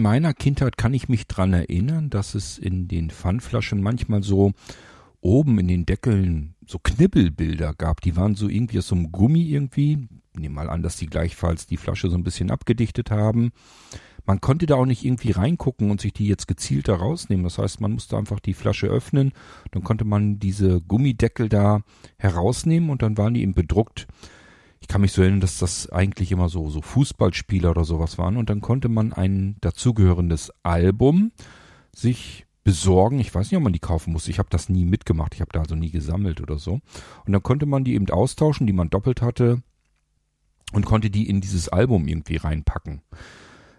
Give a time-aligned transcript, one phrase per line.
[0.00, 4.52] in meiner Kindheit kann ich mich dran erinnern, dass es in den Pfandflaschen manchmal so
[5.20, 8.00] oben in den Deckeln so Knibbelbilder gab.
[8.00, 10.08] Die waren so irgendwie aus so einem Gummi irgendwie.
[10.32, 13.52] Ich nehme mal an, dass die gleichfalls die Flasche so ein bisschen abgedichtet haben.
[14.24, 17.44] Man konnte da auch nicht irgendwie reingucken und sich die jetzt gezielter rausnehmen.
[17.44, 19.32] Das heißt, man musste einfach die Flasche öffnen,
[19.70, 21.82] dann konnte man diese Gummideckel da
[22.16, 24.06] herausnehmen und dann waren die eben bedruckt.
[24.80, 28.36] Ich kann mich so erinnern, dass das eigentlich immer so, so Fußballspieler oder sowas waren
[28.36, 31.32] und dann konnte man ein dazugehörendes Album
[31.94, 33.18] sich besorgen.
[33.18, 34.28] Ich weiß nicht, ob man die kaufen muss.
[34.28, 35.34] Ich habe das nie mitgemacht.
[35.34, 36.80] Ich habe da also nie gesammelt oder so.
[37.24, 39.62] Und dann konnte man die eben austauschen, die man doppelt hatte
[40.72, 43.02] und konnte die in dieses Album irgendwie reinpacken.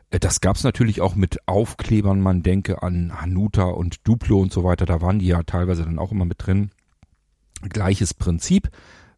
[0.09, 2.21] Äh, das gab's natürlich auch mit Aufklebern.
[2.21, 4.85] Man denke an Hanuta und Duplo und so weiter.
[4.85, 6.71] Da waren die ja teilweise dann auch immer mit drin.
[7.61, 8.69] Gleiches Prinzip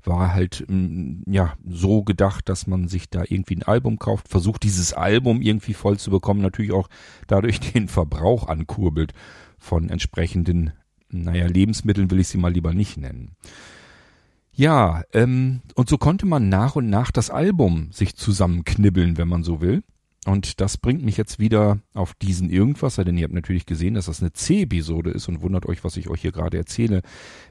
[0.07, 4.63] war halt mm, ja so gedacht, dass man sich da irgendwie ein Album kauft, versucht
[4.63, 6.89] dieses Album irgendwie voll zu bekommen, natürlich auch
[7.27, 9.13] dadurch den Verbrauch ankurbelt
[9.57, 10.73] von entsprechenden,
[11.09, 13.35] naja, Lebensmitteln will ich sie mal lieber nicht nennen.
[14.55, 19.43] Ja, ähm, und so konnte man nach und nach das Album sich zusammenknibbeln, wenn man
[19.43, 19.83] so will.
[20.25, 24.05] Und das bringt mich jetzt wieder auf diesen Irgendwasser, denn ihr habt natürlich gesehen, dass
[24.05, 27.01] das eine C-Episode ist und wundert euch, was ich euch hier gerade erzähle.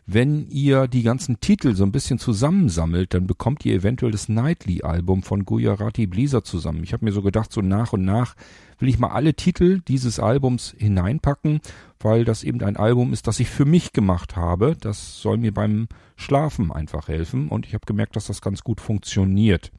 [0.07, 5.23] Wenn ihr die ganzen Titel so ein bisschen zusammensammelt, dann bekommt ihr eventuell das Nightly-Album
[5.23, 6.83] von Gujarati Blizzard zusammen.
[6.83, 8.37] Ich habe mir so gedacht, so nach und nach
[8.79, 11.61] will ich mal alle Titel dieses Albums hineinpacken,
[12.01, 14.77] weil das eben ein Album ist, das ich für mich gemacht habe.
[14.81, 18.81] Das soll mir beim Schlafen einfach helfen und ich habe gemerkt, dass das ganz gut
[18.81, 19.73] funktioniert.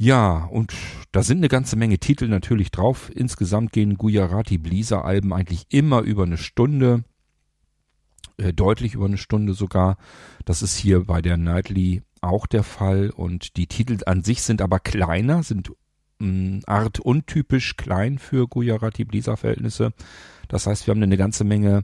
[0.00, 0.72] Ja, und
[1.10, 3.10] da sind eine ganze Menge Titel natürlich drauf.
[3.12, 7.02] Insgesamt gehen Gujarati Blizzard Alben eigentlich immer über eine Stunde.
[8.36, 9.96] Äh, deutlich über eine Stunde sogar.
[10.44, 13.10] Das ist hier bei der Nightly auch der Fall.
[13.10, 15.72] Und die Titel an sich sind aber kleiner, sind
[16.20, 19.92] mh, mm, art untypisch klein für Gujarati Blizzard Verhältnisse.
[20.46, 21.82] Das heißt, wir haben eine ganze Menge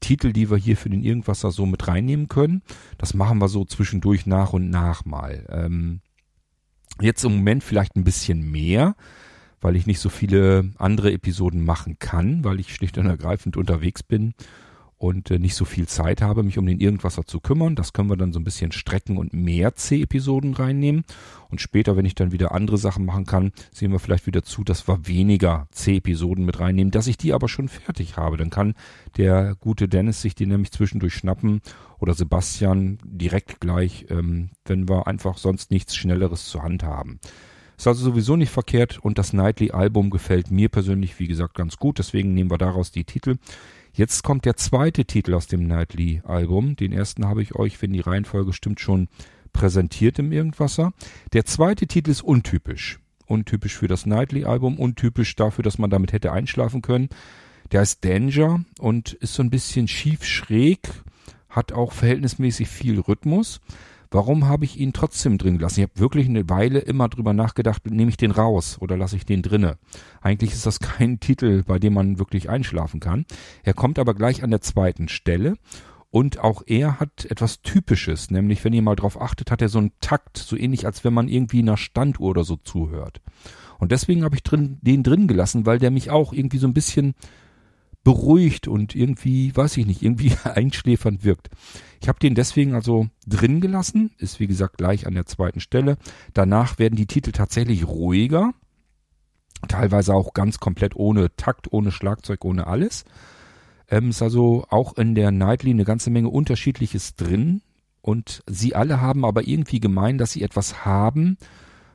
[0.00, 2.60] Titel, die wir hier für den Irgendwasser so mit reinnehmen können.
[2.98, 5.46] Das machen wir so zwischendurch nach und nach mal.
[5.48, 6.02] Ähm,
[7.00, 8.96] Jetzt im Moment vielleicht ein bisschen mehr,
[9.60, 14.02] weil ich nicht so viele andere Episoden machen kann, weil ich schlicht und ergreifend unterwegs
[14.02, 14.34] bin
[14.98, 17.76] und äh, nicht so viel Zeit habe, mich um den Irgendwasser zu kümmern.
[17.76, 21.04] Das können wir dann so ein bisschen strecken und mehr C-Episoden reinnehmen.
[21.48, 24.64] Und später, wenn ich dann wieder andere Sachen machen kann, sehen wir vielleicht wieder zu,
[24.64, 28.36] dass wir weniger C-Episoden mit reinnehmen, dass ich die aber schon fertig habe.
[28.36, 28.74] Dann kann
[29.16, 31.60] der gute Dennis sich die nämlich zwischendurch schnappen
[31.98, 37.20] oder Sebastian direkt gleich, ähm, wenn wir einfach sonst nichts Schnelleres zur Hand haben.
[37.78, 42.00] Ist also sowieso nicht verkehrt und das Nightly-Album gefällt mir persönlich, wie gesagt, ganz gut.
[42.00, 43.36] Deswegen nehmen wir daraus die Titel.
[43.98, 46.76] Jetzt kommt der zweite Titel aus dem Nightly-Album.
[46.76, 49.08] Den ersten habe ich euch, wenn die Reihenfolge stimmt, schon
[49.52, 50.92] präsentiert im Irgendwasser.
[51.32, 53.00] Der zweite Titel ist untypisch.
[53.26, 57.08] Untypisch für das Nightly-Album, untypisch dafür, dass man damit hätte einschlafen können.
[57.72, 60.78] Der heißt Danger und ist so ein bisschen schief schräg,
[61.48, 63.60] hat auch verhältnismäßig viel Rhythmus.
[64.10, 65.80] Warum habe ich ihn trotzdem drin gelassen?
[65.80, 69.26] Ich habe wirklich eine Weile immer drüber nachgedacht, nehme ich den raus oder lasse ich
[69.26, 69.76] den drinne?
[70.22, 73.26] Eigentlich ist das kein Titel, bei dem man wirklich einschlafen kann.
[73.64, 75.56] Er kommt aber gleich an der zweiten Stelle
[76.10, 79.78] und auch er hat etwas Typisches, nämlich wenn ihr mal drauf achtet, hat er so
[79.78, 83.20] einen Takt, so ähnlich als wenn man irgendwie einer Standuhr oder so zuhört.
[83.78, 86.74] Und deswegen habe ich drin, den drin gelassen, weil der mich auch irgendwie so ein
[86.74, 87.14] bisschen
[88.04, 91.50] beruhigt und irgendwie, weiß ich nicht, irgendwie einschläfernd wirkt.
[92.00, 95.98] Ich habe den deswegen also drin gelassen, ist wie gesagt gleich an der zweiten Stelle.
[96.32, 98.52] Danach werden die Titel tatsächlich ruhiger,
[99.66, 103.04] teilweise auch ganz komplett ohne Takt, ohne Schlagzeug, ohne alles.
[103.90, 107.62] Ähm, ist also auch in der Nightly eine ganze Menge Unterschiedliches drin
[108.00, 111.36] und sie alle haben aber irgendwie gemein, dass sie etwas haben,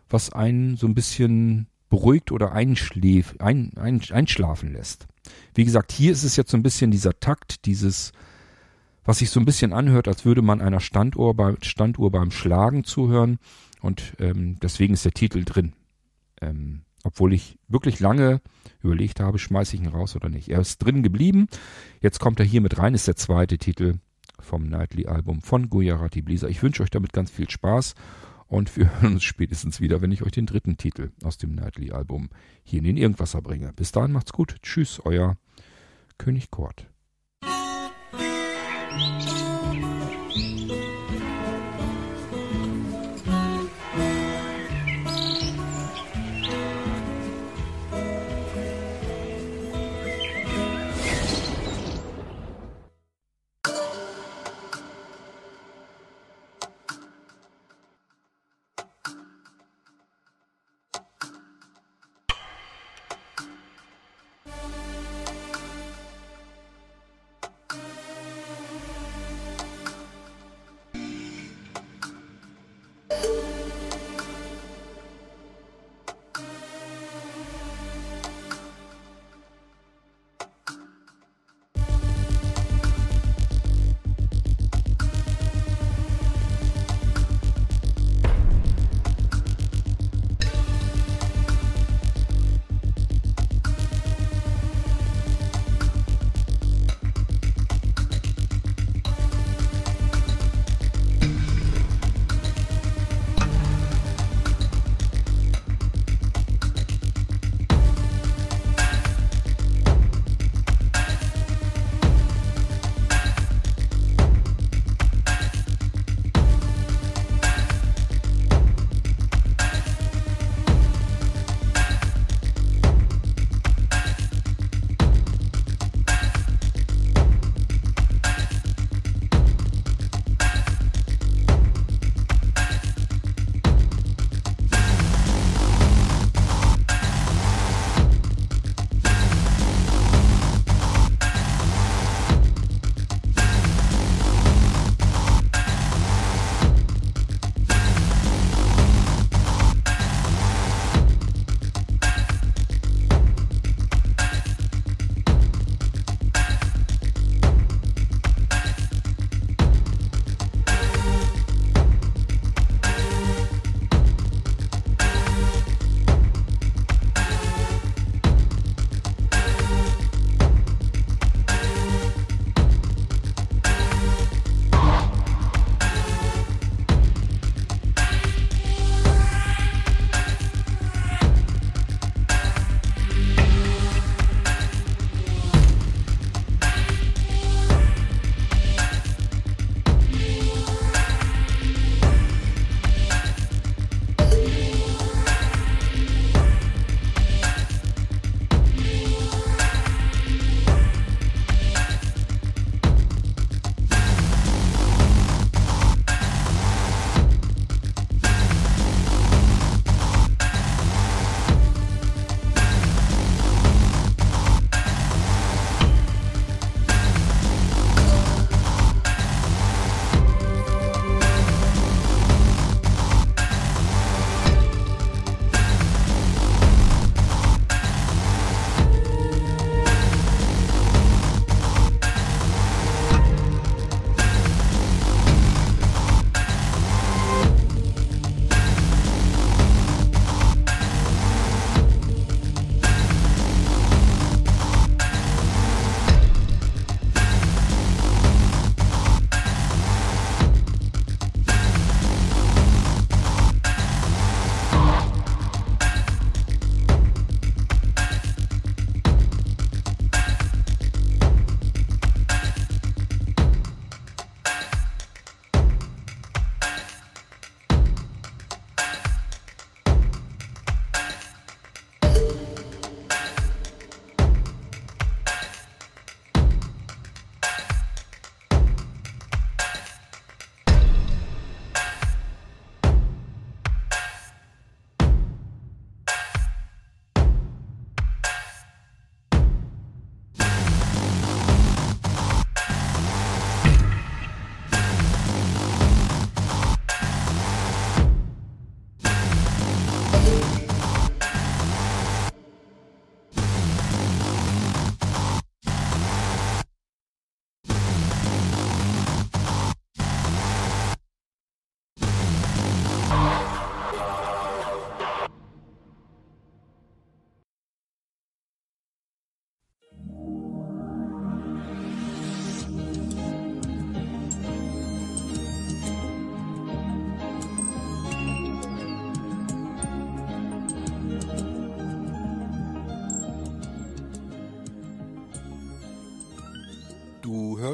[0.10, 5.06] was einen so ein bisschen beruhigt oder einschläf, ein, ein, einschlafen lässt.
[5.54, 8.14] Wie gesagt, hier ist es jetzt so ein bisschen dieser Takt, dieses,
[9.06, 12.84] was sich so ein bisschen anhört, als würde man einer Standuhr, bei, Standuhr beim Schlagen
[12.84, 13.38] zuhören.
[13.80, 15.74] Und ähm, deswegen ist der Titel drin.
[16.42, 18.42] Ähm, obwohl ich wirklich lange
[18.82, 20.50] überlegt habe, schmeiße ich ihn raus oder nicht.
[20.50, 21.48] Er ist drin geblieben.
[22.02, 24.00] Jetzt kommt er hier mit rein, ist der zweite Titel
[24.40, 26.50] vom Nightly-Album von Gujarati Blizzard.
[26.50, 27.94] Ich wünsche euch damit ganz viel Spaß
[28.54, 32.30] und wir hören uns spätestens wieder, wenn ich euch den dritten Titel aus dem Nightly-Album
[32.64, 33.74] hier in den Irgendwasser bringe.
[33.74, 34.58] Bis dahin macht's gut.
[34.62, 35.38] Tschüss, euer
[36.20, 36.88] König Kort.